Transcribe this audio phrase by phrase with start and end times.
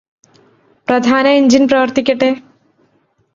[0.87, 2.31] പ്രധാന എന്ജിന് പ്രവര്ത്തിക്കട്ടെ